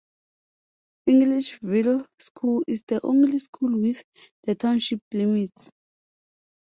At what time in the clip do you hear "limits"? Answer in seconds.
5.13-5.69